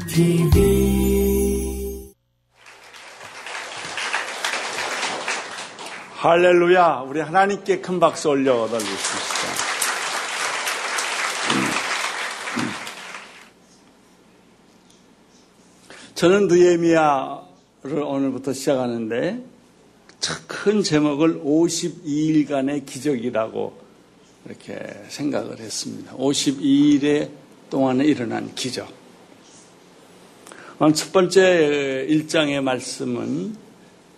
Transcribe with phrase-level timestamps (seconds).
[0.09, 0.87] TV
[6.17, 7.05] 할렐루야.
[7.07, 9.49] 우리 하나님께 큰 박수 올려 드리십시오.
[16.17, 19.56] 저는 느에미아를 오늘부터 시작하는데
[20.47, 23.79] 큰 제목을 52일간의 기적이라고
[24.47, 26.17] 이렇게 생각을 했습니다.
[26.17, 27.31] 52일
[27.71, 28.89] 동안에 일어난 기적.
[30.95, 33.57] 첫 번째 1장의 말씀은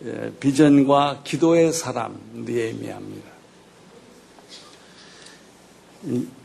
[0.05, 3.29] 예, 비전과 기도의 사람 느에미아입니다.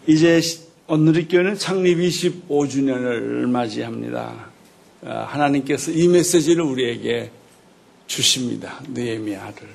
[0.07, 0.41] 이제
[0.87, 4.49] 오늘의 교회는 창립 25주년을 맞이합니다.
[5.05, 7.29] 아, 하나님께서 이 메시지를 우리에게
[8.07, 8.81] 주십니다.
[8.87, 9.67] 느에미아를.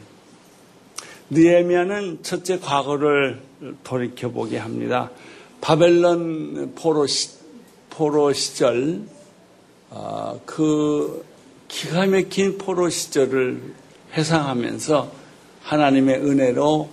[1.30, 3.40] 느에미아는 첫째 과거를
[3.84, 5.10] 돌이켜보게 합니다.
[5.60, 7.30] 바벨론 포로, 시,
[7.90, 9.02] 포로 시절
[9.90, 11.24] 어, 그
[11.66, 13.74] 기가 막힌 포로 시절을
[14.14, 15.12] 회상하면서
[15.62, 16.90] 하나님의 은혜로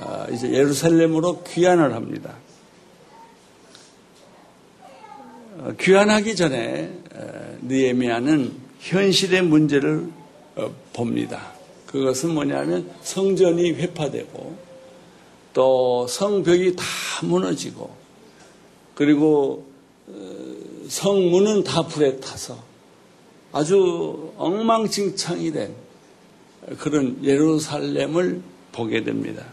[0.00, 2.34] 어, 이제 예루살렘으로 귀환을 합니다.
[5.58, 6.92] 어, 귀환하기 전에
[7.62, 10.17] 느에미아는 현실의 문제를 어,
[10.92, 11.52] 봅니다.
[11.86, 14.56] 그것은 뭐냐면 성전이 회파되고
[15.54, 16.84] 또 성벽이 다
[17.22, 17.94] 무너지고
[18.94, 19.66] 그리고
[20.88, 22.58] 성문은 다 불에 타서
[23.52, 25.74] 아주 엉망진창이 된
[26.78, 28.42] 그런 예루살렘을
[28.72, 29.44] 보게 됩니다.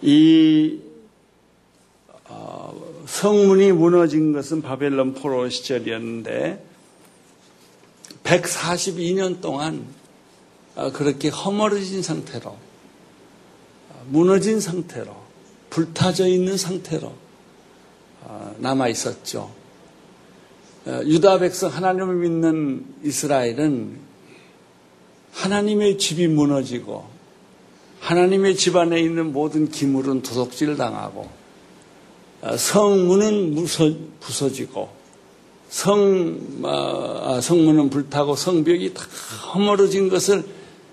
[0.00, 0.78] 이
[3.06, 6.67] 성문이 무너진 것은 바벨론 포로 시절이었는데
[8.28, 9.86] 142년 동안
[10.76, 15.16] 어, 그렇게 허물어진 상태로 어, 무너진 상태로
[15.70, 17.12] 불타져 있는 상태로
[18.22, 19.56] 어, 남아 있었죠.
[20.86, 23.98] 유다 백성 하나님을 믿는 이스라엘은
[25.32, 27.06] 하나님의 집이 무너지고
[28.00, 31.28] 하나님의 집 안에 있는 모든 기물은 도둑질 당하고
[32.40, 33.54] 아, 성문은
[34.20, 34.97] 부서지고
[35.68, 39.04] 성, 아, 성문은 불타고 성벽이 다
[39.54, 40.44] 허물어진 것을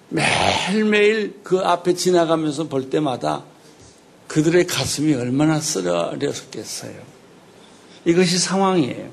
[0.09, 3.44] 매일매일 그 앞에 지나가면서 볼 때마다
[4.28, 6.94] 그들의 가슴이 얼마나 쓰러졌겠어요.
[8.06, 9.09] 이것이 상황이에요.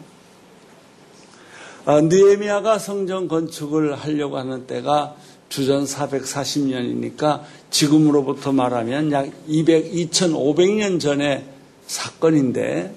[1.84, 5.16] 아, 느에미아가 성전 건축을 하려고 하는 때가
[5.48, 11.44] 주전 440년이니까 지금으로부터 말하면 약 200, 2500년 전에
[11.86, 12.94] 사건인데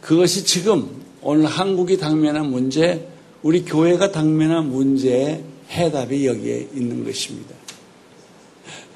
[0.00, 3.08] 그것이 지금 오늘 한국이 당면한 문제,
[3.42, 7.54] 우리 교회가 당면한 문제의 해답이 여기에 있는 것입니다.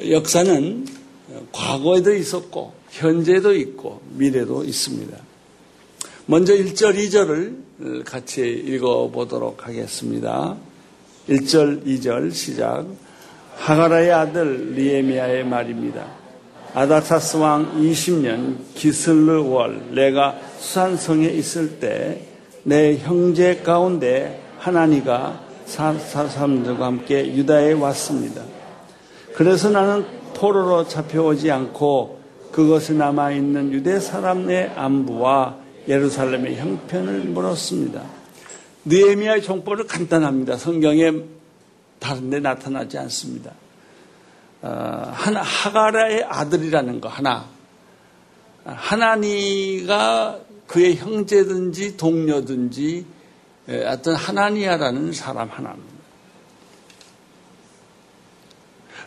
[0.07, 0.87] 역사는
[1.53, 5.17] 과거에도 있었고 현재도 있고 미래도 있습니다.
[6.27, 10.55] 먼저 1절, 2절을 같이 읽어보도록 하겠습니다.
[11.31, 12.87] 1절, 2절 시작.
[13.55, 16.18] 하가라의 아들 리에미아의 말입니다.
[16.79, 22.29] 아닥사스 왕 20년 기슬르 월 내가 수산성에 있을 때
[22.69, 28.43] 내 형제 가운데 하나니가 사람들과 함께 유다에 왔습니다.
[29.35, 32.21] 그래서 나는 포로로 잡혀오지 않고
[32.53, 35.57] 그것에 남아있는 유대 사람의 안부와
[35.89, 38.03] 예루살렘의 형편을 물었습니다.
[38.85, 40.59] 느에미아의 정보를 간단합니다.
[40.59, 41.13] 성경에
[41.99, 43.53] 다른 데 나타나지 않습니다.
[44.63, 47.47] 어, 하나, 하가라의 아들이라는 거 하나.
[48.65, 53.07] 하나니가 그의 형제든지 동료든지
[53.87, 55.99] 어떤 하나니아라는 사람 하나입니다.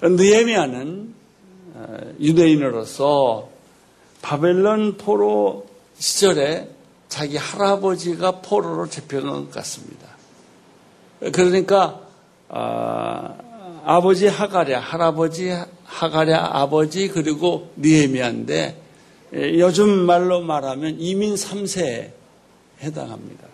[0.02, 1.14] 느에미아는
[1.74, 3.50] 어, 유대인으로서
[4.22, 6.70] 바벨론 포로 시절에
[7.08, 10.08] 자기 할아버지가 포로로 잡혀간 것 같습니다.
[11.32, 12.02] 그러니까
[12.50, 13.51] 어,
[13.86, 15.50] 아버지 하가랴, 할아버지
[15.84, 18.82] 하가랴 아버지 그리고 니에미아인데
[19.34, 22.12] 예, 요즘 말로 말하면 이민 3세에
[22.82, 23.48] 해당합니다.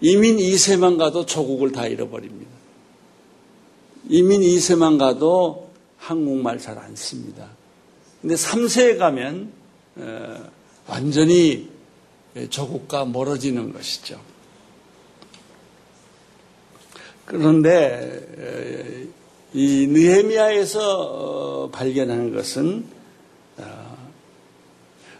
[0.00, 2.50] 이민 2세만 가도 조국을 다 잃어버립니다.
[4.08, 7.48] 이민 2세만 가도 한국말 잘 안 씁니다.
[8.20, 9.52] 근데 3세에 가면
[9.96, 10.50] 어,
[10.88, 11.70] 완전히
[12.50, 14.20] 조국과 멀어지는 것이죠.
[17.26, 19.08] 그런데
[19.54, 22.86] 이 느헤미야에서 어, 발견하는 것은
[23.58, 23.96] 어,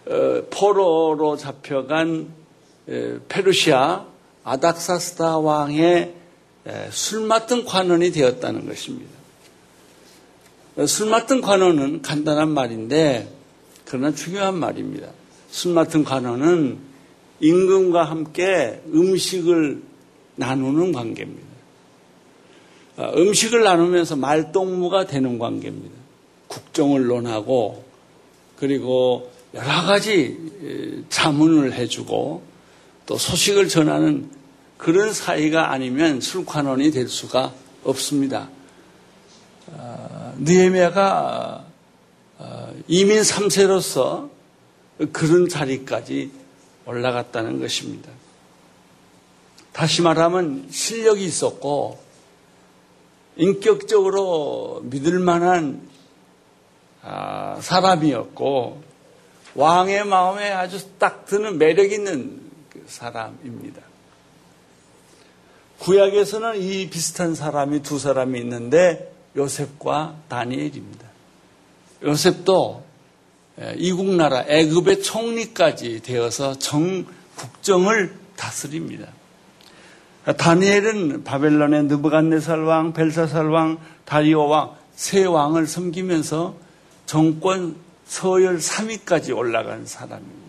[0.06, 2.32] 어, 포로로 잡혀간
[3.28, 4.06] 페르시아
[4.42, 6.14] 아닥사스다 왕의
[6.90, 9.12] 술 맡은 관원이 되었다는 것입니다.
[10.86, 13.32] 술 맡은 관원은 간단한 말인데
[13.84, 15.08] 그러나 중요한 말입니다.
[15.50, 16.78] 술 맡은 관원은
[17.40, 19.82] 임금과 함께 음식을
[20.36, 21.51] 나누는 관계입니다.
[22.96, 25.94] 아, 음식을 나누면서 말동무가 되는 관계입니다.
[26.48, 27.84] 국정을 논하고
[28.56, 32.42] 그리고 여러 가지 자문을 해주고
[33.06, 34.30] 또 소식을 전하는
[34.76, 37.52] 그런 사이가 아니면 술관원이 될 수가
[37.84, 38.48] 없습니다.
[39.76, 41.64] 아, 느헤미야가
[42.38, 44.30] 아, 이민 3세로서
[45.12, 46.30] 그런 자리까지
[46.84, 48.10] 올라갔다는 것입니다.
[49.72, 51.98] 다시 말하면 실력이 있었고
[53.36, 55.88] 인격적으로 믿을 만한
[57.02, 58.82] 아, 사람이었고
[59.54, 62.40] 왕의 마음에 아주 딱 드는 매력 있는
[62.70, 63.82] 그 사람입니다.
[65.80, 71.08] 구약에서는 이 비슷한 사람이 두 사람이 있는데 요셉과 다니엘입니다.
[72.04, 72.84] 요셉도
[73.76, 77.04] 이국 나라 애굽의 총리까지 되어서 정
[77.36, 79.08] 국정을 다스립니다.
[80.24, 86.54] 다니엘은 바벨론의 느부갓네살 왕, 벨사살 왕, 다리오 왕, 세 왕을 섬기면서
[87.06, 87.76] 정권
[88.06, 90.42] 서열 3위까지 올라간 사람입니다.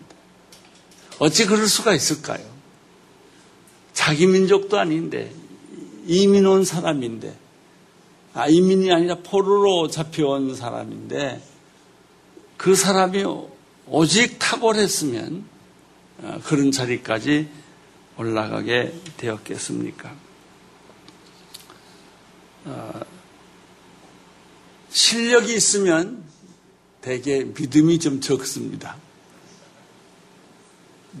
[1.18, 2.44] 어찌 그럴 수가 있을까요?
[3.92, 5.32] 자기 민족도 아닌데
[6.06, 7.34] 이민 온 사람인데
[8.34, 11.40] 아, 이민이 아니라 포로로 잡혀온 사람인데
[12.56, 13.24] 그 사람이
[13.86, 15.44] 오직 탁월했으면
[16.22, 17.48] 어, 그런 자리까지
[18.16, 20.14] 올라가게 되었겠습니까?
[22.66, 23.00] 어,
[24.90, 26.24] 실력이 있으면
[27.00, 28.96] 대개 믿음이 좀 적습니다.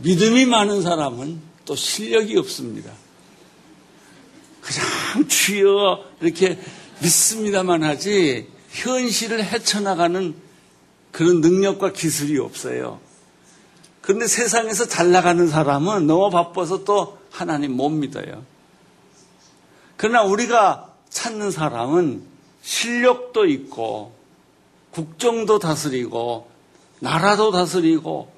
[0.02, 2.92] 믿음이 많은 사람은 또 실력이 없습니다.
[4.60, 6.58] 그냥 주여 이렇게
[7.02, 10.34] 믿습니다만 하지 현실을 헤쳐나가는
[11.12, 13.00] 그런 능력과 기술이 없어요.
[14.04, 18.44] 그런데 세상에서 잘 나가는 사람은 너무 바빠서 또 하나님 못 믿어요.
[19.96, 22.22] 그러나 우리가 찾는 사람은
[22.60, 24.12] 실력도 있고
[24.90, 26.50] 국정도 다스리고
[27.00, 28.30] 나라도 다스리고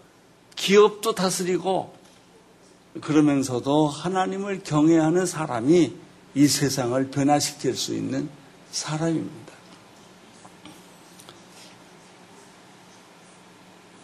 [0.54, 1.92] 기업도 다스리고
[3.00, 5.92] 그러면서도 하나님을 경외하는 사람이
[6.36, 8.28] 이 세상을 변화시킬 수 있는
[8.70, 9.45] 사람입니다.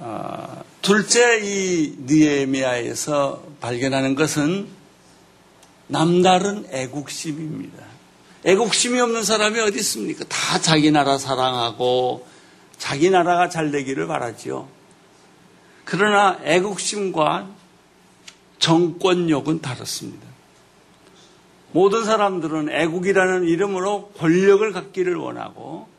[0.04, 4.66] 아, 둘째 이 니에미아에서 발견하는 것은
[5.86, 7.84] 남다른 애국심입니다.
[8.44, 10.24] 애국심이 없는 사람이 어디 있습니까?
[10.28, 12.26] 다 자기 나라 사랑하고
[12.78, 14.66] 자기 나라가 잘 되기를 바라지요.
[15.84, 17.48] 그러나 애국심과
[18.58, 20.26] 정권욕은 다릅니다.
[21.70, 25.91] 모든 사람들은 애국이라는 이름으로 권력을 갖기를 원하고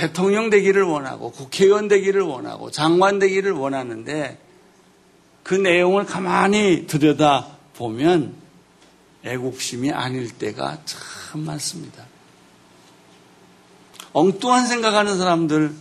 [0.00, 4.40] 대통령 되기를 원하고 국회의원 되기를 원하고 장관 되기를 원하는데
[5.42, 8.34] 그 내용을 가만히 들여다 보면
[9.24, 12.06] 애국심이 아닐 때가 참 많습니다.
[14.14, 15.74] 엉뚱한 생각하는 사람들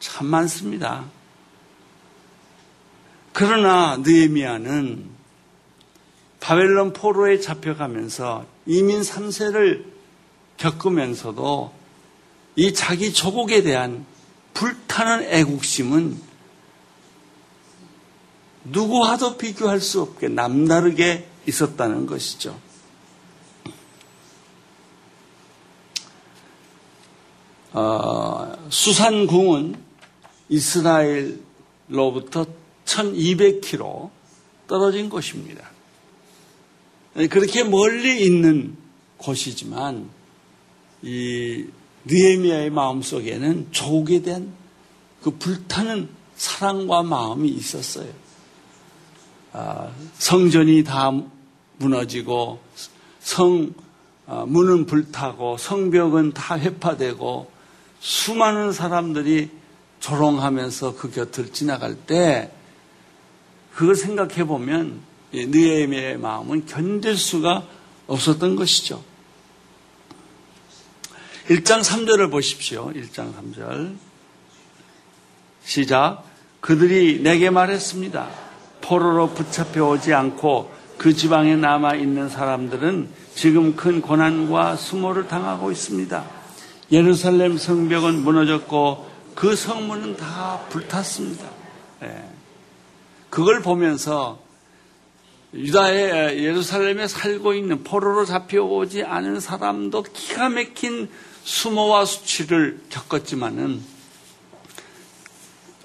[0.00, 1.06] 참 많습니다.
[3.32, 5.06] 그러나 느에미아는
[6.40, 9.86] 바벨론 포로에 잡혀가면서 이민 3세를
[10.58, 11.81] 겪으면서도
[12.56, 14.04] 이 자기 조국에 대한
[14.54, 16.20] 불타는 애국심은
[18.64, 22.58] 누구와도 비교할 수 없게 남다르게 있었다는 것이죠.
[27.72, 29.82] 어, 수산궁은
[30.50, 32.46] 이스라엘로부터
[32.84, 34.10] 1200km
[34.68, 35.70] 떨어진 곳입니다.
[37.14, 38.76] 그렇게 멀리 있는
[39.16, 40.10] 곳이지만
[41.02, 41.66] 이
[42.04, 44.52] 느헤미야의 마음 속에는 조국에 대한
[45.22, 48.08] 그 불타는 사랑과 마음이 있었어요.
[49.52, 51.12] 아, 성전이 다
[51.78, 52.60] 무너지고
[53.20, 53.72] 성
[54.26, 57.50] 아, 문은 불타고 성벽은 다 회파되고
[58.00, 59.50] 수많은 사람들이
[60.00, 62.50] 조롱하면서 그 곁을 지나갈 때
[63.74, 65.00] 그걸 생각해 보면
[65.32, 67.66] 느헤미야의 마음은 견딜 수가
[68.06, 69.02] 없었던 것이죠.
[71.48, 72.92] 1장 3절을 보십시오.
[72.92, 73.96] 1장 3절.
[75.64, 76.24] 시작.
[76.60, 78.28] 그들이 내게 말했습니다.
[78.80, 86.24] 포로로 붙잡혀 오지 않고 그 지방에 남아 있는 사람들은 지금 큰 고난과 수모를 당하고 있습니다.
[86.92, 91.44] 예루살렘 성벽은 무너졌고 그 성문은 다 불탔습니다.
[92.02, 92.28] 네.
[93.30, 94.38] 그걸 보면서
[95.54, 101.10] 유다의 예루살렘에 살고 있는 포로로 잡혀오지 않은 사람도 기가 막힌
[101.44, 103.82] 수모와 수치를 겪었지만은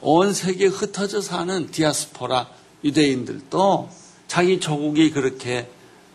[0.01, 2.49] 온 세계에 흩어져 사는 디아스포라
[2.83, 3.89] 유대인들도
[4.27, 5.69] 자기 조국이 그렇게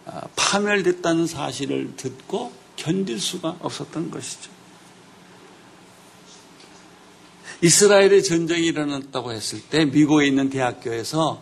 [0.05, 4.51] 아, 파멸됐다는 사실을 듣고 견딜 수가 없었던 것이죠.
[7.63, 11.41] 이스라엘의 전쟁이 일어났다고 했을 때 미국에 있는 대학교에서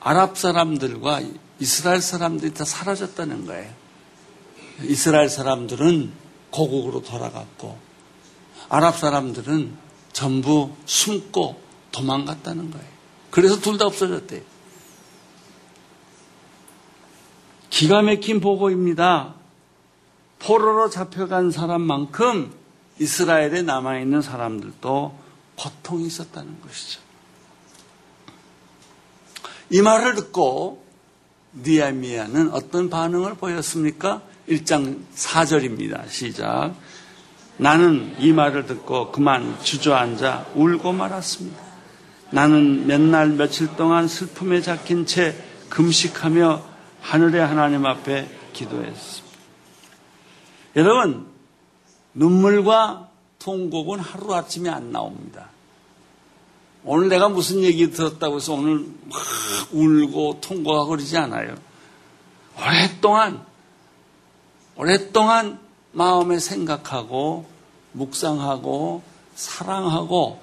[0.00, 1.22] 아랍 사람들과
[1.60, 3.72] 이스라엘 사람들이 다 사라졌다는 거예요.
[4.82, 6.10] 이스라엘 사람들은
[6.50, 7.78] 고국으로 돌아갔고
[8.68, 9.76] 아랍 사람들은
[10.12, 11.60] 전부 숨고
[11.92, 12.86] 도망갔다는 거예요.
[13.30, 14.42] 그래서 둘 다 없어졌대요.
[17.70, 19.34] 기가 막힌 보고입니다.
[20.40, 22.52] 포로로 잡혀간 사람만큼
[22.98, 25.18] 이스라엘에 남아있는 사람들도
[25.56, 27.00] 고통이 있었다는 것이죠.
[29.70, 30.84] 이 말을 듣고
[31.54, 34.22] 니아미아는 어떤 반응을 보였습니까?
[34.50, 36.08] 1장 4절입니다.
[36.08, 36.74] 시작.
[37.56, 41.62] 나는 이 말을 듣고 그만 주저앉아 울고 말았습니다.
[42.30, 45.36] 나는 몇 날 며칠 동안 슬픔에 잡힌 채
[45.68, 46.62] 금식하며
[47.00, 49.38] 하늘의 하나님 앞에 기도했습니다.
[50.76, 51.26] 여러분,
[52.14, 55.48] 눈물과 통곡은 하루아침에 안 나옵니다.
[56.84, 59.20] 오늘 내가 무슨 얘기 들었다고 해서 오늘 막
[59.72, 61.54] 울고 통곡하고 그러지 않아요.
[62.56, 63.44] 오랫동안,
[64.80, 65.60] 오랫동안
[65.92, 67.44] 마음에 생각하고,
[67.92, 69.02] 묵상하고,
[69.34, 70.40] 사랑하고,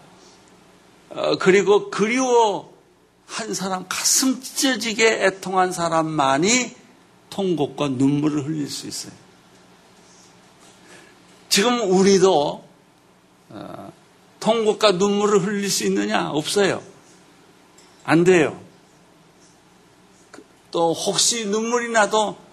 [1.10, 2.72] 어, 그리고 그리워
[3.26, 6.76] 한 사람, 가슴 찢어지게 애통한 사람만이
[7.32, 9.12] 통곡과 눈물을 흘릴 수 있어요.
[11.50, 12.64] 지금 우리도
[13.50, 13.92] 어,
[14.40, 16.30] 통곡과 눈물을 흘릴 수 있느냐?
[16.30, 16.84] 없어요.
[18.04, 18.62] 안 돼요.
[20.70, 22.47] 또 혹시 눈물이 나도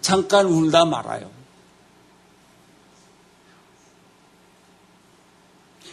[0.00, 1.30] 잠깐 울다 말아요.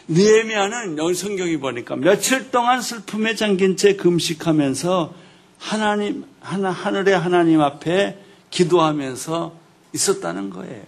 [0.10, 5.14] 니에미아는 여기 성경이 보니까 며칠 동안 슬픔에 잠긴 채 금식하면서
[5.58, 8.20] 하나님 하나 하늘의 하나님 앞에
[8.50, 9.58] 기도하면서
[9.94, 10.84] 있었다는 거예요.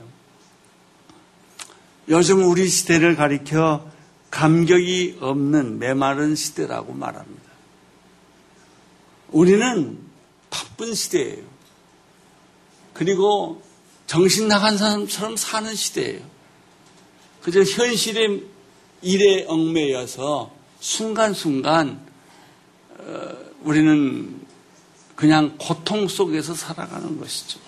[2.10, 3.90] 요즘 우리 시대를 가리켜
[4.32, 7.44] 감격이 없는 메마른 시대라고 말합니다.
[9.30, 9.98] 우리는
[10.50, 11.55] 바쁜 시대예요.
[12.96, 13.62] 그리고
[14.08, 16.22] 정신 나간 사람처럼 사는 시대예요.
[17.42, 18.44] 그저 현실의
[19.02, 22.00] 일에 얽매여서 순간순간
[22.98, 24.42] 어, 우리는
[25.16, 27.60] 그냥 고통 속에서 살아가는 것이죠.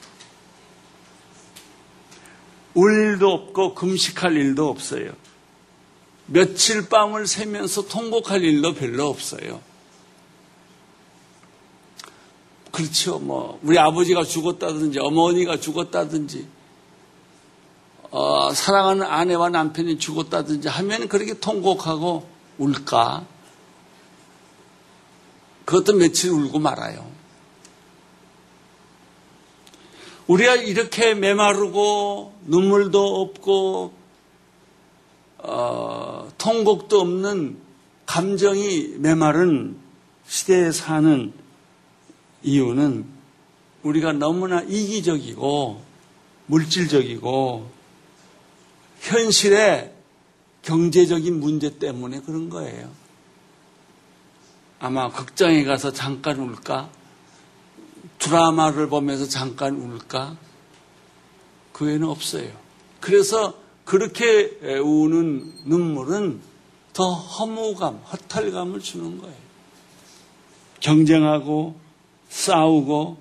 [2.74, 5.12] 울 일도 없고 금식할 일도 없어요.
[6.28, 9.62] 며칠 밤을 새면서 통곡할 일도 별로 없어요.
[12.78, 13.18] 그렇죠.
[13.18, 16.48] 뭐 우리 아버지가 죽었다든지 어머니가 죽었다든지
[18.12, 22.30] 어, 사랑하는 아내와 남편이 죽었다든지 하면 그렇게 통곡하고
[22.60, 23.26] 울까?
[25.66, 27.10] 그것도 며칠 울고 말아요.
[30.28, 33.94] 우리가 이렇게 메마르고 눈물도 없고
[35.40, 37.58] 어, 통곡도 없는
[38.06, 39.80] 감정이 메마른
[40.28, 41.34] 시대에 사는
[42.44, 43.06] 이유는
[43.84, 45.82] 우리가 너무나 이기적이고
[46.48, 47.70] 물질적이고
[49.02, 49.94] 현실의
[50.64, 52.90] 경제적인 문제 때문에 그런 거예요.
[54.80, 56.90] 아마 극장에 가서 잠깐 울까?
[58.20, 60.38] 드라마를 보면서 잠깐 울까?
[61.72, 62.52] 그 외에는 없어요.
[63.00, 66.42] 그래서 그렇게 우는 눈물은
[66.94, 69.36] 더 허무감, 허탈감을 주는 거예요.
[70.80, 71.76] 경쟁하고
[72.30, 73.18] 싸우고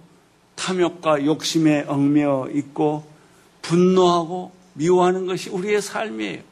[0.56, 3.06] 탐욕과 욕심에 얽매여 있고
[3.62, 6.42] 분노하고 미워하는 것이 우리의 삶이에요.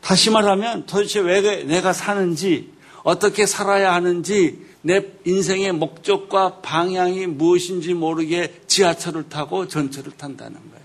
[0.00, 8.62] 다시 말하면 도대체 왜 내가 사는지 어떻게 살아야 하는지 내 인생의 목적과 방향이 무엇인지 모르게
[8.66, 10.84] 지하철을 타고 전철을 탄다는 거예요.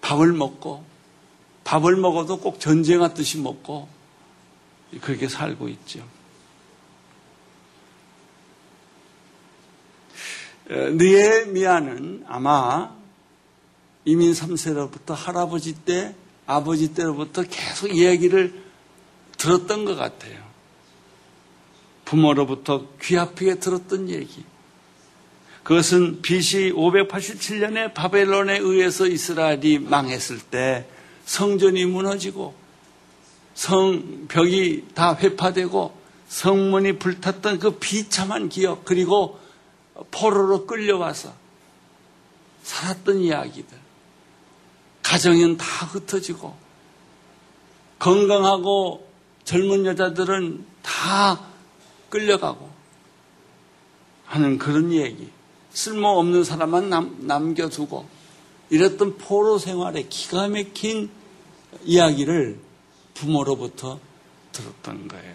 [0.00, 0.84] 밥을 먹고
[1.64, 3.88] 밥을 먹어도 꼭 전쟁하듯이 먹고
[5.00, 6.04] 그렇게 살고 있죠.
[10.68, 12.94] 느에미아는 아마
[14.04, 16.14] 이민 3세로부터 할아버지 때,
[16.46, 18.62] 아버지 때로부터 계속 이야기를
[19.38, 20.42] 들었던 것 같아요.
[22.04, 24.44] 부모로부터 귀 아프게 들었던 얘기.
[25.62, 30.86] 그것은 BC 587년에 바벨론에 의해서 이스라엘이 망했을 때
[31.24, 32.54] 성전이 무너지고
[33.54, 35.96] 성벽이 다 회파되고
[36.28, 39.38] 성문이 불탔던 그 비참한 기억, 그리고
[40.10, 41.32] 포로로 끌려와서
[42.62, 43.78] 살았던 이야기들.
[45.02, 46.56] 가정은 다 흩어지고,
[47.98, 49.06] 건강하고
[49.44, 51.40] 젊은 여자들은 다
[52.08, 52.70] 끌려가고
[54.26, 55.30] 하는 그런 얘기.
[55.74, 58.06] 쓸모없는 사람만 남, 남겨두고
[58.70, 61.10] 이랬던 포로 생활의 기가 막힌
[61.84, 62.58] 이야기를
[63.14, 63.98] 부모로부터
[64.52, 65.34] 들었던 거예요.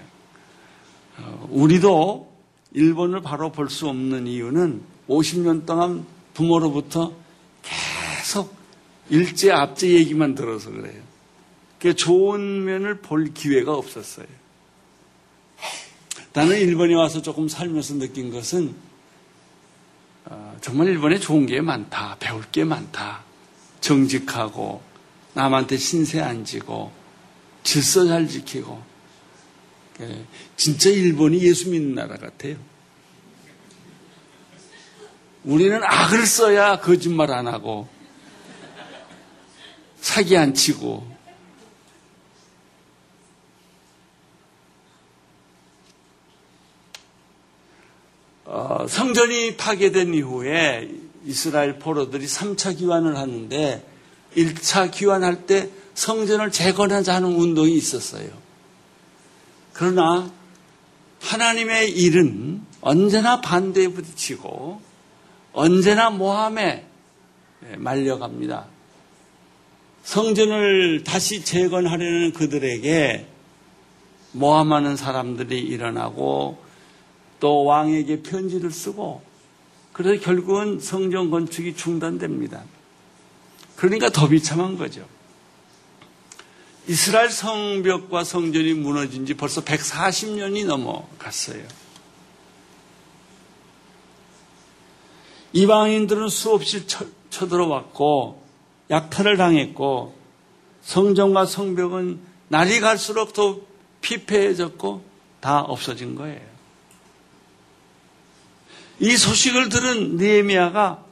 [1.19, 2.31] 어, 우리도
[2.73, 7.13] 일본을 바로 볼 수 없는 이유는 50년 동안 부모로부터
[7.63, 8.55] 계속
[9.09, 11.01] 일제 압제 얘기만 들어서 그래요.
[11.79, 14.27] 그 좋은 면을 볼 기회가 없었어요.
[16.33, 18.75] 나는 일본에 와서 조금 살면서 느낀 것은
[20.25, 23.23] 어, 정말 일본에 좋은 게 많다, 배울 게 많다,
[23.81, 24.81] 정직하고
[25.33, 26.91] 남한테 신세 안 지고
[27.63, 28.88] 질서 잘 지키고 예,
[30.56, 32.56] 진짜 일본이 예수 믿는 나라 같아요.
[35.44, 37.88] 우리는 악을 써야 거짓말 안 하고
[40.01, 41.20] 사기 안 치고
[48.46, 50.89] 어, 성전이 파괴된 이후에
[51.25, 53.86] 이스라엘 포로들이 3차 귀환을 하는데
[54.36, 58.49] 1차 귀환할 때 성전을 재건하자 하는 운동이 있었어요.
[59.73, 60.31] 그러나
[61.21, 64.81] 하나님의 일은 언제나 반대에 부딪히고
[65.53, 66.85] 언제나 모함에
[67.77, 68.67] 말려갑니다.
[70.03, 73.27] 성전을 다시 재건하려는 그들에게
[74.31, 76.57] 모함하는 사람들이 일어나고
[77.39, 79.21] 또 왕에게 편지를 쓰고
[79.93, 82.63] 그래서 결국은 성전 건축이 중단됩니다.
[83.75, 85.05] 그러니까 더 비참한 거죠.
[86.89, 91.63] 이스라엘 성벽과 성전이 무너진 지 벌써 140년이 넘어갔어요.
[95.53, 96.88] 이방인들은 수없이
[97.29, 98.43] 쳐들어왔고
[98.89, 100.15] 약탈을 당했고
[100.81, 103.59] 성전과 성벽은 날이 갈수록 더
[104.01, 105.05] 피폐해졌고
[105.42, 106.42] 다 없어진 거예요.
[109.00, 111.05] 이 소식을 들은 느헤미야가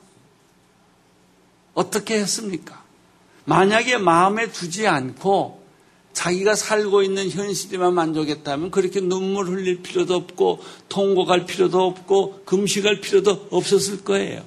[1.75, 2.83] 어떻게 했습니까?
[3.45, 5.66] 만약에 마음에 두지 않고
[6.17, 13.49] 자기가 살고 있는 현실에만 만족했다면 그렇게 눈물 흘릴 필요도 없고 통곡할 필요도 없고 금식할 필요도
[13.51, 14.43] 없었을 거예요.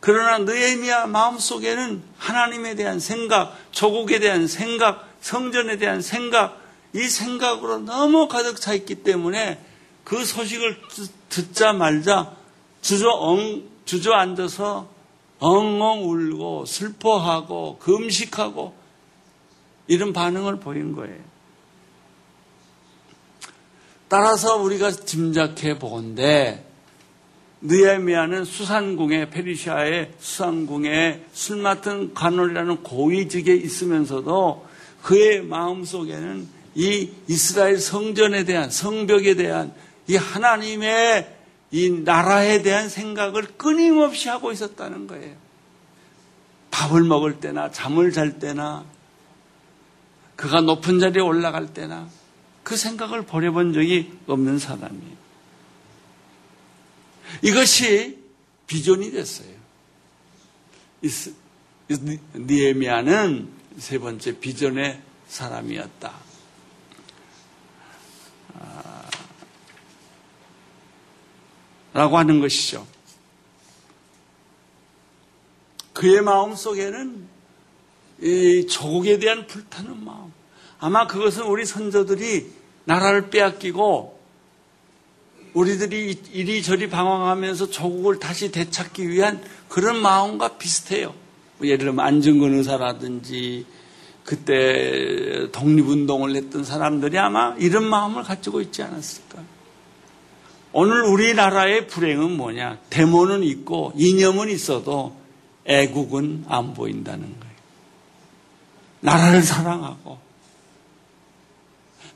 [0.00, 6.62] 그러나 느헤미야 마음속에는 하나님에 대한 생각, 조국에 대한 생각, 성전에 대한 생각,
[6.94, 9.62] 이 생각으로 너무 가득 차 있기 때문에
[10.02, 10.80] 그 소식을
[11.28, 12.34] 듣자 말자
[12.80, 14.88] 주저엉, 주저앉아서
[15.40, 18.81] 엉엉 울고 슬퍼하고 금식하고
[19.86, 21.18] 이런 반응을 보인 거예요.
[24.08, 26.66] 따라서 우리가 짐작해 보건데
[27.62, 34.66] 느헤미야는 수산궁에 페르시아의 수산궁에 술 맡은 관원이라는 고위직에 있으면서도
[35.02, 39.72] 그의 마음 속에는 이 이스라엘 성전에 대한 성벽에 대한
[40.08, 41.36] 이 하나님의
[41.70, 45.34] 이 나라에 대한 생각을 끊임없이 하고 있었다는 거예요.
[46.70, 48.84] 밥을 먹을 때나 잠을 잘 때나
[50.36, 52.08] 그가 높은 자리에 올라갈 때나
[52.62, 55.16] 그 생각을 버려본 적이 없는 사람이에요.
[57.42, 58.22] 이것이
[58.66, 59.52] 비전이 됐어요.
[62.34, 66.12] 니에미아는 세 번째 비전의 사람이었다.
[71.94, 72.86] 라고 하는 것이죠.
[75.92, 77.28] 그의 마음 속에는
[78.20, 80.32] 이 조국에 대한 불타는 마음.
[80.78, 82.50] 아마 그것은 우리 선조들이
[82.84, 84.20] 나라를 빼앗기고
[85.54, 91.14] 우리들이 이리저리 방황하면서 조국을 다시 되찾기 위한 그런 마음과 비슷해요.
[91.58, 93.66] 뭐 예를 들면 안정근 의사라든지
[94.24, 99.42] 그때 독립운동을 했던 사람들이 아마 이런 마음을 가지고 있지 않았을까.
[100.72, 102.78] 오늘 우리나라의 불행은 뭐냐?
[102.88, 105.14] 데모는 있고 이념은 있어도
[105.66, 107.41] 애국은 안 보인다는 거예요.
[109.02, 110.18] 나라를 사랑하고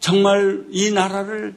[0.00, 1.54] 정말 이 나라를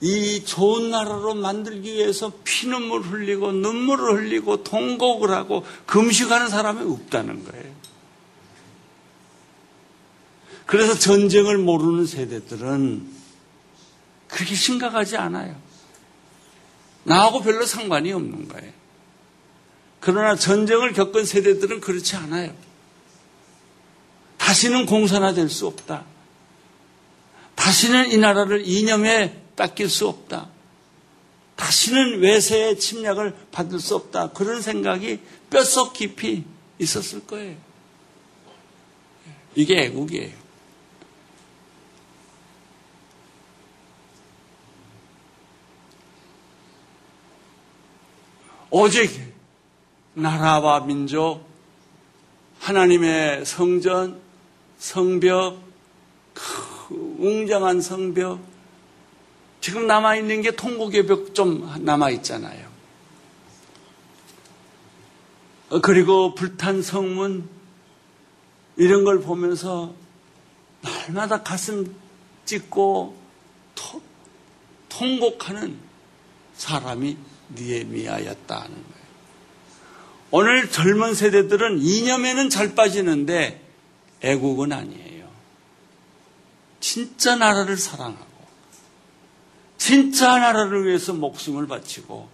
[0.00, 7.74] 이 좋은 나라로 만들기 위해서 피눈물 흘리고 눈물을 흘리고 통곡을 하고 금식하는 사람이 없다는 거예요.
[10.66, 13.08] 그래서 전쟁을 모르는 세대들은
[14.28, 15.56] 그렇게 심각하지 않아요.
[17.04, 18.72] 나하고 별로 상관이 없는 거예요.
[20.00, 22.54] 그러나 전쟁을 겪은 세대들은 그렇지 않아요.
[24.46, 26.04] 다시는 공산화 될 수 없다.
[27.56, 30.48] 다시는 이 나라를 이념에 뺏길 수 없다.
[31.56, 34.30] 다시는 외세의 침략을 받을 수 없다.
[34.30, 35.18] 그런 생각이
[35.50, 36.44] 뼛속 깊이
[36.78, 37.56] 있었을 거예요.
[39.56, 40.32] 이게 애국이에요.
[48.70, 49.34] 오직
[50.14, 51.44] 나라와 민족,
[52.60, 54.25] 하나님의 성전,
[54.78, 55.62] 성벽,
[56.34, 58.40] 그 웅장한 성벽,
[59.60, 62.66] 지금 남아있는 게 통곡의 벽 좀 남아있잖아요.
[65.70, 67.48] 어, 그리고 불탄 성문,
[68.76, 69.94] 이런 걸 보면서
[70.82, 71.94] 날마다 가슴
[72.44, 73.16] 찢고
[73.74, 74.02] 토,
[74.88, 75.76] 통곡하는
[76.54, 77.16] 사람이
[77.54, 79.06] 니에미아였다는 거예요.
[80.30, 83.65] 오늘 젊은 세대들은 이념에는 잘 빠지는데
[84.22, 85.28] 애국은 아니에요.
[86.80, 88.26] 진짜 나라를 사랑하고
[89.76, 92.28] 진짜 나라를 위해서 목숨을 바치고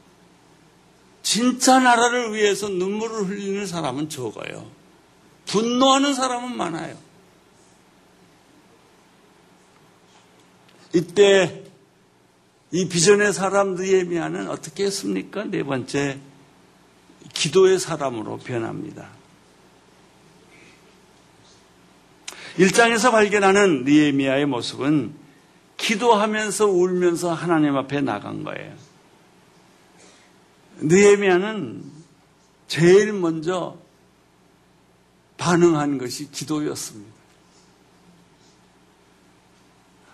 [1.22, 4.70] 진짜 나라를 위해서 눈물을 흘리는 사람은 적어요.
[5.46, 6.96] 분노하는 사람은 많아요.
[10.94, 11.64] 이때
[12.70, 15.44] 이 비전의 사람 느에미아는 어떻게 했습니까?
[15.44, 16.20] 네 번째
[17.32, 19.08] 기도의 사람으로 변합니다.
[22.58, 25.14] 1장에서 발견하는 니에미아의 모습은
[25.76, 28.74] 기도하면서 울면서 하나님 앞에 나간 거예요.
[30.76, 31.90] 느에미아는
[32.68, 33.76] 제일 먼저
[35.38, 37.12] 반응한 것이 기도였습니다.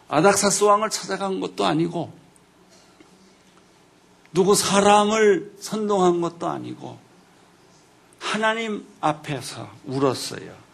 [0.09, 2.13] 아닥사스 왕을 찾아간 것도 아니고
[4.33, 6.99] 누구 사람을 선동한 것도 아니고
[8.19, 10.68] 하나님 앞에서 울었어요.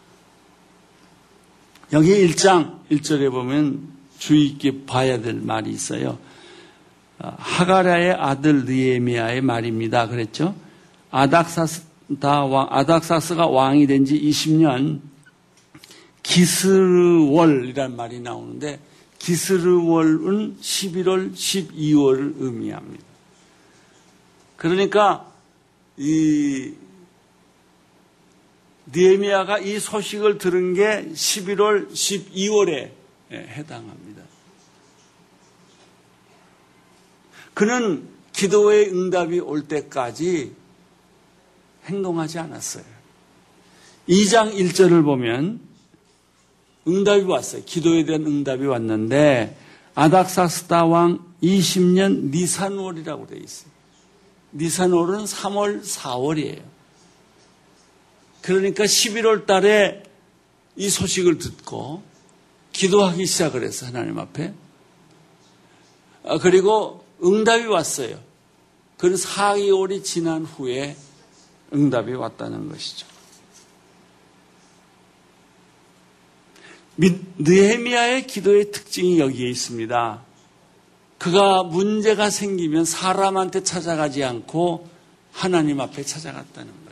[1.95, 6.19] 여기 1장 1절에 보면 주의 있게 봐야 될 말이 있어요.
[7.19, 10.09] 하가라의 아들 느에미아의 말입니다.
[10.09, 10.53] 그랬죠?
[11.09, 11.83] 아닥사스
[12.19, 14.99] 다 왕, 아닥사스가 왕이 된 지 20년
[16.21, 18.81] 기스르월이란 말이 나오는데
[19.19, 23.05] 기스르월은 11월, 12월을 의미합니다.
[24.57, 25.31] 그러니까
[25.95, 26.73] 이
[28.93, 32.91] 니에미아가 이 소식을 들은 게 11월, 12월에
[33.31, 34.23] 해당합니다.
[37.53, 40.53] 그는 기도의 응답이 올 때까지
[41.85, 42.83] 행동하지 않았어요.
[44.09, 45.61] 2장 1절을 보면
[46.87, 47.63] 응답이 왔어요.
[47.65, 49.57] 기도에 대한 응답이 왔는데
[49.95, 53.71] 아닥사스다 왕 20년 니산월이라고 되어 있어요.
[54.53, 56.74] 니산월은 3월, 4월이에요.
[58.45, 60.03] 그러니까 11월 달에
[60.75, 62.03] 이 소식을 듣고
[62.73, 64.53] 기도하기 시작을 했어, 하나님 앞에.
[66.25, 68.19] 아, 그리고 응답이 왔어요.
[68.97, 70.95] 그는 4개월이 지난 후에
[71.73, 73.07] 응답이 왔다는 것이죠.
[77.39, 80.21] 느헤미야의 기도의 특징이 여기에 있습니다.
[81.17, 84.87] 그가 문제가 생기면 사람한테 찾아가지 않고
[85.31, 86.84] 하나님 앞에 찾아갔다는 거예요.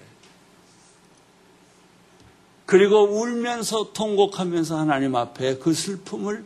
[2.66, 6.46] 그리고 울면서 통곡하면서 하나님 앞에 그 슬픔을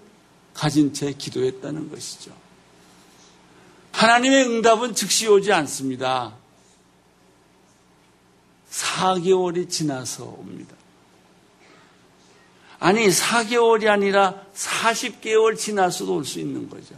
[0.53, 2.31] 가진 채 기도했다는 것이죠.
[3.91, 6.35] 하나님의 응답은 즉시 오지 않습니다.
[8.71, 10.75] 4개월이 지나서 옵니다.
[12.79, 16.95] 아니, 4개월이 아니라 40개월 지나서도 올 수 있는 거죠.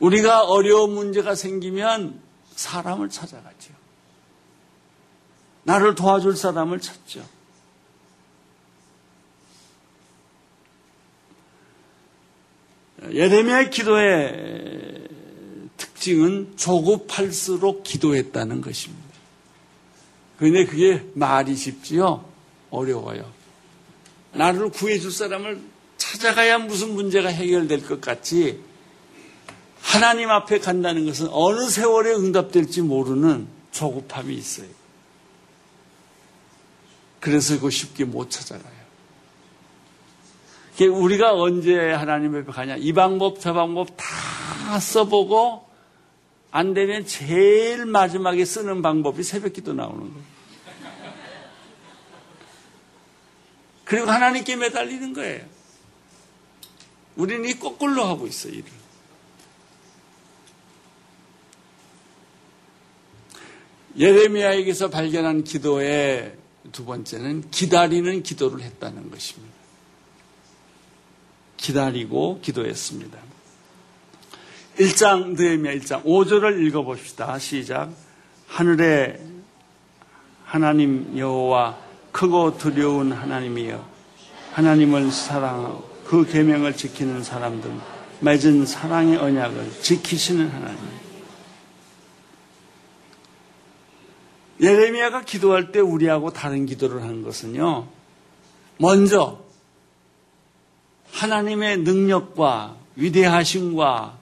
[0.00, 2.20] 우리가 어려운 문제가 생기면
[2.56, 3.83] 사람을 찾아가죠.
[5.64, 7.24] 나를 도와줄 사람을 찾죠.
[13.10, 15.08] 예레미야의 기도의
[15.76, 19.04] 특징은 조급할수록 기도했다는 것입니다.
[20.38, 22.24] 그런데 그게 말이 쉽지요?
[22.70, 23.30] 어려워요.
[24.32, 25.60] 나를 구해줄 사람을
[25.96, 28.60] 찾아가야 무슨 문제가 해결될 것 같지
[29.80, 34.68] 하나님 앞에 간다는 것은 어느 세월에 응답될지 모르는 조급함이 있어요.
[37.24, 38.74] 그래서 그 쉽게 못 찾아가요.
[40.92, 42.76] 우리가 언제 하나님 앞에 가냐?
[42.76, 45.66] 이 방법, 저 방법 다 써보고
[46.50, 50.24] 안 되면 제일 마지막에 쓰는 방법이 새벽 기도 나오는 거예요.
[53.86, 55.46] 그리고 하나님께 매달리는 거예요.
[57.16, 58.64] 우리는 이 거꾸로 하고 있어요, 일을.
[63.96, 66.43] 예레미야에게서 발견한 기도의
[66.74, 69.54] 두 번째는 기다리는 기도를 했다는 것입니다.
[71.56, 73.16] 기다리고 기도했습니다.
[74.78, 77.38] 1장 느헤미야 1장 5절을 읽어 봅시다.
[77.38, 77.92] 시작.
[78.48, 79.24] 하늘에
[80.44, 81.78] 하나님 여호와
[82.10, 83.88] 크고 두려운 하나님이여
[84.54, 87.70] 하나님을 사랑하고 그 계명을 지키는 사람들
[88.18, 91.03] 맺은 사랑의 언약을 지키시는 하나님.
[94.60, 97.88] 예레미야가 기도할 때 우리하고 다른 기도를 하는 것은요.
[98.78, 99.42] 먼저
[101.10, 104.18] 하나님의 능력과 위대하심과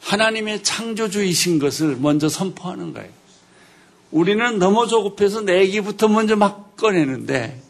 [0.00, 3.10] 하나님의 창조주이신 것을 먼저 선포하는 거예요.
[4.12, 7.60] 우리는 너무 조급해서 내기부터 먼저 막 꺼내는데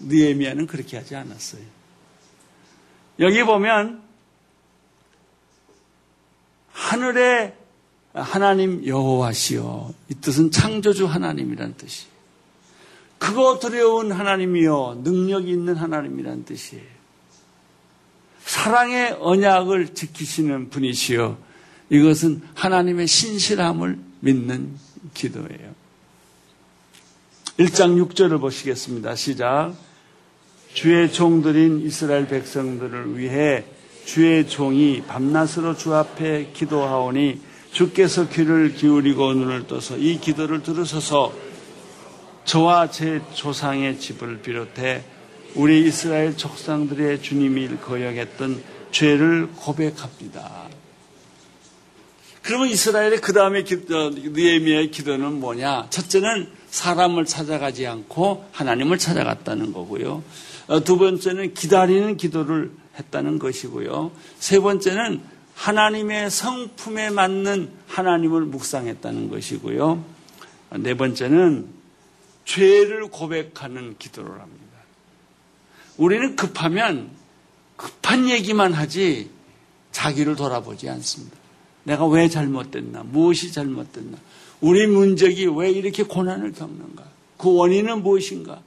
[0.00, 1.62] 느에미아는 그렇게 하지 않았어요.
[3.20, 4.02] 여기 보면
[6.72, 7.54] 하늘의
[8.16, 12.10] 하나님 여호와시여 이 뜻은 창조주 하나님이란 뜻이에요.
[13.18, 16.96] 그거 두려운 하나님이요 능력 있는 하나님이란 뜻이에요.
[18.44, 21.36] 사랑의 언약을 지키시는 분이시여
[21.90, 24.76] 이것은 하나님의 신실함을 믿는
[25.14, 25.74] 기도예요.
[27.58, 29.14] 1장 6절을 보시겠습니다.
[29.14, 29.74] 시작.
[30.72, 33.64] 주의 종들인 이스라엘 백성들을 위해
[34.04, 37.40] 주의 종이 밤낮으로 주 앞에 기도하오니
[37.76, 41.30] 주께서 귀를 기울이고 눈을 떠서 이 기도를 들으셔서
[42.46, 45.04] 저와 제 조상의 집을 비롯해
[45.54, 48.62] 우리 이스라엘 족상들의 주님이 거역했던
[48.92, 50.70] 죄를 고백합니다.
[52.40, 55.88] 그러면 이스라엘의 그 다음에 느에미아의 기도는 뭐냐?
[55.90, 60.22] 첫째는 사람을 찾아가지 않고 하나님을 찾아갔다는 거고요.
[60.68, 64.12] 어, 두 번째는 기다리는 기도를 했다는 것이고요.
[64.38, 70.04] 세 번째는 하나님의 성품에 맞는 하나님을 묵상했다는 것이고요.
[70.78, 71.66] 네 번째는
[72.44, 74.66] 죄를 고백하는 기도를 합니다.
[75.96, 77.10] 우리는 급하면
[77.76, 79.30] 급한 얘기만 하지
[79.92, 81.36] 자기를 돌아보지 않습니다.
[81.84, 83.02] 내가 왜 잘못됐나?
[83.04, 84.18] 무엇이 잘못됐나?
[84.60, 87.04] 우리 문적이 왜 이렇게 고난을 겪는가?
[87.38, 88.60] 그 원인은 무엇인가?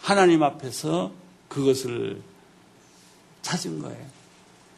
[0.00, 1.12] 하나님 앞에서
[1.48, 2.20] 그것을
[3.42, 4.17] 찾은 거예요.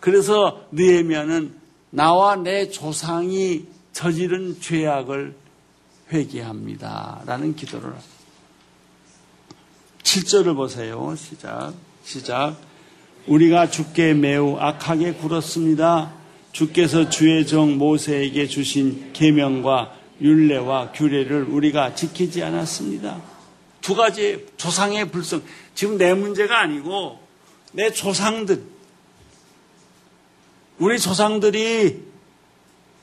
[0.01, 1.55] 그래서 느헤미야는
[1.91, 5.35] 나와 내 조상이 저지른 죄악을
[6.13, 7.23] 회개합니다.
[7.27, 8.09] 라는 기도를 합니다.
[10.03, 11.15] 7절을 보세요.
[11.17, 11.75] 시작.
[12.05, 12.57] 시작.
[13.27, 16.13] 우리가 주께 매우 악하게 굴었습니다.
[16.53, 23.23] 주께서 주의 정 모세에게 주신 계명과 율례와 규례를 우리가 지키지 않았습니다.
[23.81, 25.43] 두 가지 조상의 불성.
[25.75, 27.19] 지금 내 문제가 아니고
[27.73, 28.80] 내 조상들.
[30.81, 32.03] 우리 조상들이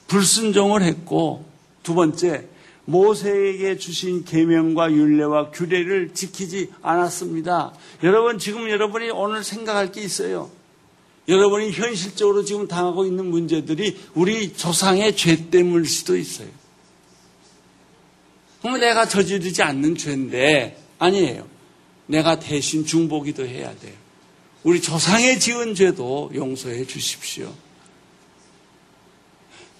[0.08, 1.46] 불순종을 했고
[1.84, 2.48] 두 번째
[2.86, 7.74] 모세에게 주신 계명과 율례와 규례를 지키지 않았습니다.
[8.04, 10.50] 여러분 지금 여러분이 오늘 생각할 게 있어요.
[11.28, 16.48] 여러분이 현실적으로 지금 당하고 있는 문제들이 우리 조상의 죄 때문일 수도 있어요.
[18.62, 21.46] 그러면 내가 저지르지 않는 죄인데 아니에요.
[22.08, 23.94] 내가 대신 중보기도 해야 돼요.
[24.64, 27.54] 우리 조상의 지은 죄도 용서해 주십시오.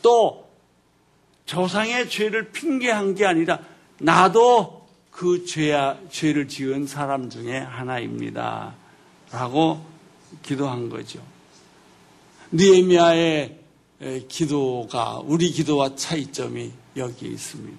[0.02, 0.48] 또
[1.46, 3.60] 조상의 죄를 핑계한 게 아니라
[4.00, 8.76] 나도 그 죄야, 죄를 지은 사람 중에 하나입니다.
[9.32, 9.84] 라고
[10.44, 11.20] 기도한 거죠.
[12.52, 13.58] 니에미아의
[14.28, 17.78] 기도가 우리 기도와 차이점이 여기 있습니다.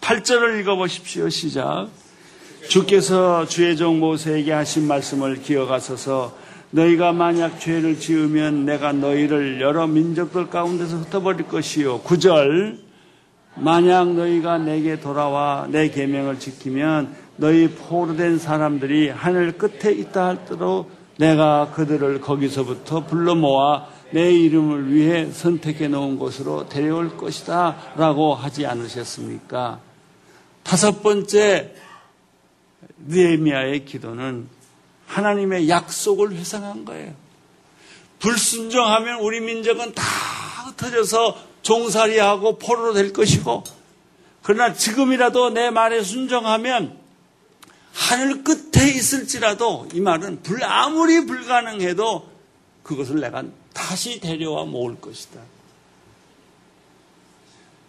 [0.00, 1.28] 8절을 읽어보십시오.
[1.28, 1.88] 시작.
[2.68, 10.48] 주께서 주의 종 모세에게 하신 말씀을 기억하소서 너희가 만약 죄를 지으면 내가 너희를 여러 민족들
[10.48, 12.00] 가운데서 흩어버릴 것이요.
[12.00, 12.78] 9절
[13.56, 21.70] 만약 너희가 내게 돌아와 내 계명을 지키면 너희 포로된 사람들이 하늘 끝에 있다 할때도 내가
[21.74, 29.80] 그들을 거기서부터 불러 모아 내 이름을 위해 선택해 놓은 곳으로 데려올 것이다 라고 하지 않으셨습니까?
[30.62, 31.74] 다섯 번째
[33.06, 34.55] 느에미아의 기도는
[35.06, 37.14] 하나님의 약속을 회상한 거예요.
[38.18, 40.02] 불순종하면 우리 민족은 다
[40.66, 43.64] 흩어져서 종살이하고 포로로 될 것이고
[44.42, 46.98] 그러나 지금이라도 내 말에 순종하면
[47.92, 52.30] 하늘 끝에 있을지라도 이 말은 불 아무리 불가능해도
[52.82, 53.42] 그것을 내가
[53.72, 55.40] 다시 데려와 모을 것이다.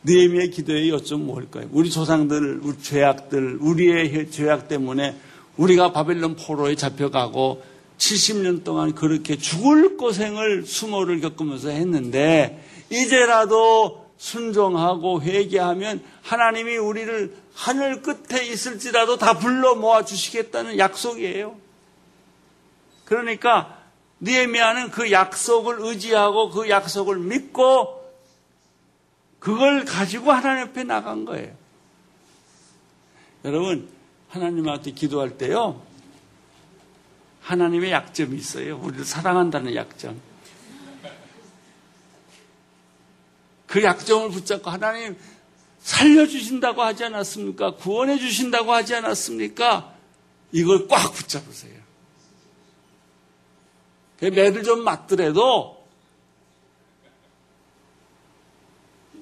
[0.04, 1.68] 느헤미의 기도의 요점 뭘까요?
[1.72, 5.16] 우리 조상들, 우리 죄악들, 우리의 죄악 때문에
[5.58, 7.64] 우리가 바벨론 포로에 잡혀가고
[7.98, 18.46] 70년 동안 그렇게 죽을 고생을 수모를 겪으면서 했는데 이제라도 순종하고 회개하면 하나님이 우리를 하늘 끝에
[18.46, 21.56] 있을지라도 다 불러 모아 주시겠다는 약속이에요.
[23.06, 23.78] 그러니까
[24.20, 27.98] 느헤미야는 그 약속을 의지하고 그 약속을 믿고
[29.40, 31.56] 그걸 가지고 하나님 앞에 나간 거예요.
[33.46, 33.88] 여러분
[34.30, 35.82] 하나님한테 기도할 때요.
[37.42, 38.78] 하나님의 약점이 있어요.
[38.80, 40.20] 우리를 사랑한다는 약점.
[43.68, 45.18] 그 약점을 붙잡고 하나님
[45.80, 47.76] 살려주신다고 하지 않았습니까?
[47.76, 49.94] 구원해 주신다고 하지 않았습니까?
[50.52, 51.78] 이걸 꽉 붙잡으세요.
[54.20, 55.86] 매를 좀 맞더라도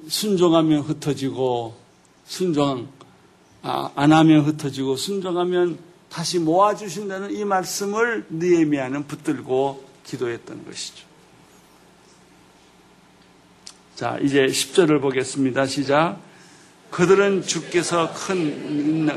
[0.08, 1.76] 순종하면 흩어지고
[2.26, 2.94] 순종 아,
[3.65, 11.04] 안 하면 흩어지고 순종하면 다시 모아주신다는 이 말씀을 느에미아는 붙들고 기도했던 것이죠.
[13.95, 15.65] 자, 이제 10절을 보겠습니다.
[15.65, 16.19] 시작.
[16.91, 19.10] 그들은 주께서 큰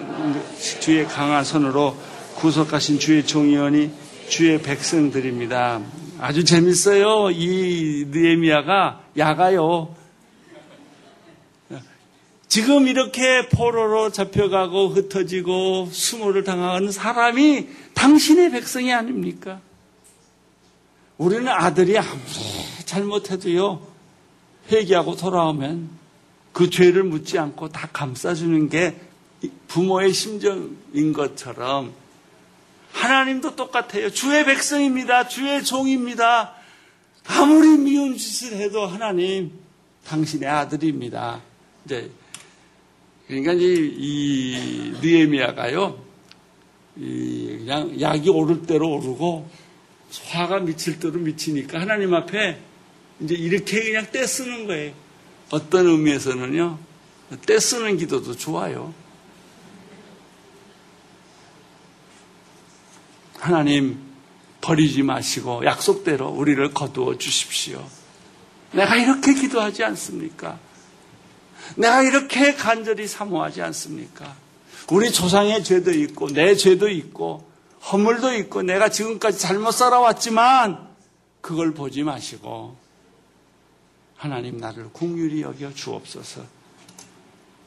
[0.80, 1.94] 주의 강한 손으로
[2.36, 3.90] 구속하신 주의 종이원이
[4.28, 5.82] 주의 백성들입니다.
[6.20, 7.30] 아주 재밌어요.
[7.30, 9.94] 이 느에미아가 야가요.
[12.48, 19.60] 지금 이렇게 포로로 잡혀가고 흩어지고 수모를 당하는 사람이 당신의 백성이 아닙니까?
[21.18, 22.22] 우리는 아들이 아무리
[22.86, 23.86] 잘못해도요,
[24.72, 25.90] 회개하고 돌아오면
[26.52, 28.98] 그 죄를 묻지 않고 다 감싸주는 게
[29.68, 31.92] 부모의 심정인 것처럼
[32.92, 34.10] 하나님도 똑같아요.
[34.10, 35.28] 주의 백성입니다.
[35.28, 36.54] 주의 종입니다.
[37.26, 39.52] 아무리 미운 짓을 해도 하나님
[40.06, 41.42] 당신의 아들입니다.
[41.84, 42.10] 이제
[43.28, 46.02] 그러니까 이, 이 느에미아가요,
[46.96, 49.48] 이 그냥 약이 오를 대로 오르고
[50.30, 52.58] 화가 미칠 대로 미치니까 하나님 앞에
[53.20, 54.94] 이제 이렇게 그냥 떼쓰는 거예요.
[55.50, 56.78] 어떤 의미에서는요,
[57.46, 58.94] 떼쓰는 기도도 좋아요.
[63.38, 63.98] 하나님
[64.62, 67.86] 버리지 마시고 약속대로 우리를 거두어 주십시오.
[68.72, 70.58] 내가 이렇게 기도하지 않습니까?
[71.76, 74.34] 내가 이렇게 간절히 사모하지 않습니까?
[74.90, 77.46] 우리 조상의 죄도 있고 내 죄도 있고
[77.92, 80.88] 허물도 있고 내가 지금까지 잘못 살아왔지만
[81.40, 82.76] 그걸 보지 마시고
[84.16, 86.42] 하나님 나를 궁휼히 여겨 주옵소서.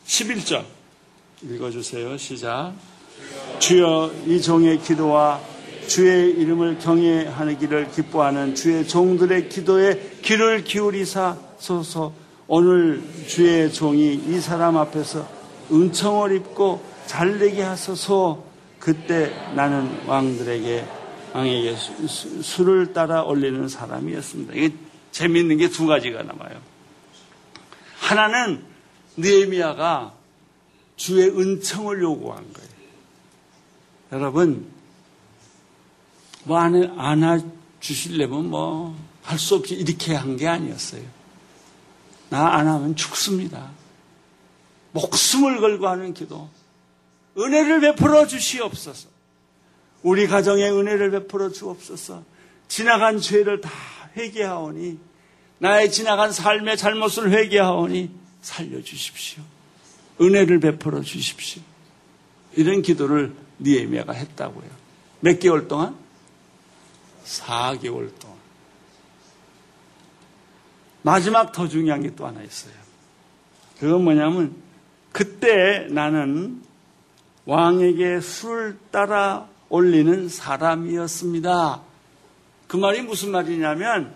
[0.05, 0.65] 11절
[1.43, 2.17] 읽어주세요.
[2.17, 2.73] 시작.
[3.59, 5.41] 주여 이 종의 기도와
[5.87, 12.13] 주의 이름을 경외하기를 기뻐하는 주의 종들의 기도에 귀를 기울이사소서
[12.53, 15.25] 오늘 주의 종이 이 사람 앞에서
[15.71, 18.43] 은총을 입고 잘되게 하소서
[18.77, 20.85] 그때 나는 왕들에게
[21.33, 21.75] 왕에게
[22.41, 24.53] 술을 따라 올리는 사람이었습니다.
[24.55, 24.75] 이게
[25.13, 26.59] 재미있는 게 두 가지가 남아요.
[28.01, 28.65] 하나는
[29.15, 30.11] 느에미아가
[30.97, 32.69] 주의 은총을 요구한 거예요.
[34.11, 34.65] 여러분
[36.43, 37.39] 뭐 안아
[37.79, 41.20] 주실려면 뭐 할 수 없이 이렇게 한 게 아니었어요.
[42.31, 43.71] 나 안 하면 죽습니다.
[44.93, 46.49] 목숨을 걸고 하는 기도.
[47.37, 49.09] 은혜를 베풀어 주시옵소서.
[50.01, 52.23] 우리 가정에 은혜를 베풀어 주옵소서.
[52.69, 53.69] 지나간 죄를 다
[54.15, 54.97] 회개하오니
[55.59, 59.43] 나의 지나간 삶의 잘못을 회개하오니 살려 주십시오.
[60.21, 61.61] 은혜를 베풀어 주십시오.
[62.55, 64.69] 이런 기도를 니에미아가 했다고요.
[65.19, 65.95] 몇 개월 동안?
[67.25, 68.37] 4개월 동안.
[71.03, 72.73] 마지막 더 중요한 게 또 하나 있어요.
[73.79, 74.55] 그건 뭐냐면
[75.11, 76.61] 그때 나는
[77.45, 81.81] 왕에게 술 따라 올리는 사람이었습니다.
[82.67, 84.13] 그 말이 무슨 말이냐면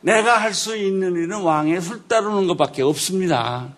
[0.00, 3.72] 내가 할 수 있는 일은 왕에 술 따르는 것밖에 없습니다.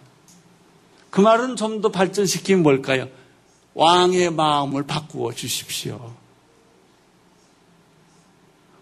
[1.11, 3.09] 그 말은 좀 더 발전시키면 뭘까요?
[3.75, 6.15] 왕의 마음을 바꾸어 주십시오.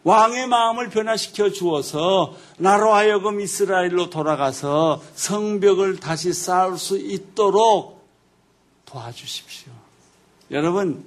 [0.04, 8.06] 왕의 마음을 변화시켜 주어서 나로 하여금 이스라엘로 돌아가서 성벽을 다시 쌓을 수 있도록
[8.84, 9.72] 도와주십시오.
[10.50, 11.04] 여러분,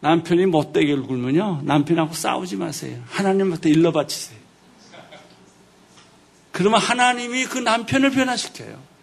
[0.00, 3.02] 남편이 못되게 굴면요, 남편하고 싸우지 마세요.
[3.06, 4.38] 하나님한테 일러 바치세요.
[6.52, 8.93] 그러면 하나님이 그 남편을 변화시켜요.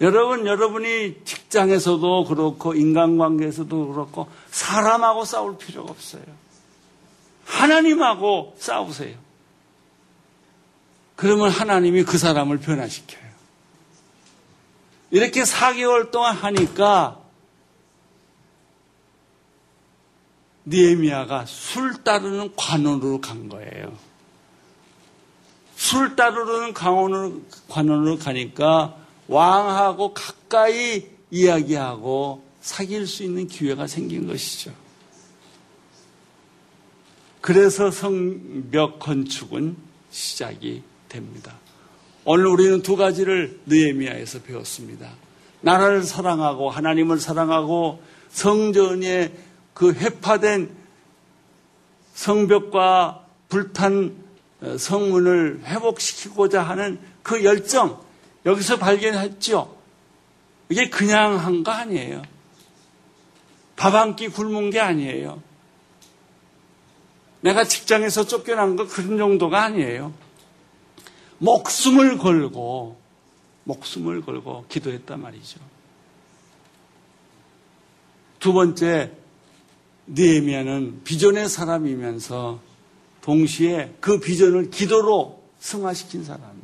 [0.00, 6.22] 여러분, 여러분이 직장에서도 그렇고, 인간관계에서도 그렇고, 사람하고 싸울 필요가 없어요.
[7.46, 9.16] 하나님하고 싸우세요.
[11.14, 13.24] 그러면 하나님이 그 사람을 변화시켜요.
[15.10, 17.20] 이렇게 4개월 동안 하니까,
[20.66, 23.96] 니에미아가 술 따르는 관원으로 간 거예요.
[25.76, 28.96] 술 따르는 관원으로, 가니까
[29.28, 34.72] 왕하고 가까이 이야기하고 사귈 수 있는 기회가 생긴 것이죠.
[37.40, 39.76] 그래서 성벽 건축은
[40.10, 41.54] 시작이 됩니다.
[42.24, 45.10] 오늘 우리는 두 가지를 느에미아에서 배웠습니다.
[45.60, 49.32] 나라를 사랑하고 하나님을 사랑하고 성전의
[49.74, 50.70] 그 회파된
[52.14, 54.24] 성벽과 불탄
[54.62, 58.00] 어, 성문을 회복시키고자 하는 그 열정
[58.46, 59.76] 여기서 발견했죠.
[60.68, 62.22] 이게 그냥 한 거 아니에요.
[63.76, 65.42] 밥 한 끼 굶은 게 아니에요.
[67.42, 70.12] 내가 직장에서 쫓겨난 거 그런 정도가 아니에요.
[71.38, 72.96] 목숨을 걸고
[73.64, 75.60] 목숨을 걸고 기도했단 말이죠.
[78.38, 79.12] 두 번째
[80.06, 82.60] 느에미아는 비전의 사람이면서
[83.22, 86.55] 동시에 그 비전을 기도로 승화시킨 사람이에요.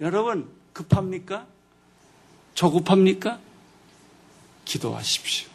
[0.00, 1.46] 여러분 급합니까?
[2.54, 3.38] 조급합니까?
[4.64, 5.48] 기도하십시오.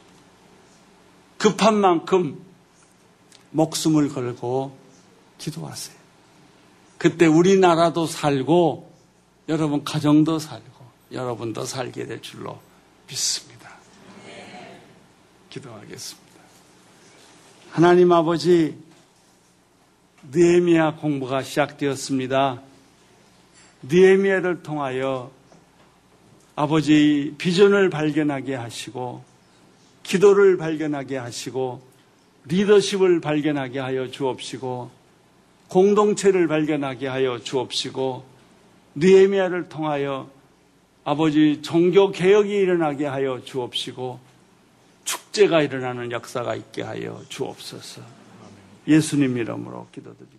[1.38, 2.44] 급한 만큼
[3.52, 4.78] 목숨을 걸고
[5.38, 5.98] 기도하세요.
[6.98, 8.92] 그때 우리나라도 살고
[9.48, 12.60] 여러분 가정도 살고 여러분도 살게 될 줄로
[13.08, 13.70] 믿습니다.
[15.50, 16.30] 기도하겠습니다.
[17.72, 18.78] 하나님 아버지
[20.32, 22.62] 느에미아 공부가 시작되었습니다.
[23.84, 25.32] 느에미아를 통하여
[26.56, 29.24] 아버지 비전을 발견하게 하시고
[30.04, 31.82] 기도를 발견하게 하시고
[32.46, 34.92] 리더십을 발견하게 하여 주옵시고
[35.70, 38.26] 공동체를 발견하게 하여 주옵시고
[38.96, 40.30] 느에미아를 통하여
[41.04, 44.20] 아버지 종교 개혁이 일어나게 하여 주옵시고
[45.06, 48.02] 축제가 일어나는 역사가 있게 하여 주옵소서.
[48.88, 50.39] 예수님 이름으로 기도드립니다.